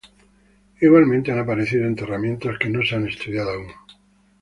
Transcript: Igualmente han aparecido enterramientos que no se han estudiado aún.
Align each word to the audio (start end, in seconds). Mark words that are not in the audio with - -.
Igualmente 0.81 1.31
han 1.31 1.37
aparecido 1.37 1.85
enterramientos 1.85 2.57
que 2.57 2.69
no 2.71 2.81
se 2.83 2.95
han 2.95 3.07
estudiado 3.07 3.51
aún. 3.51 3.71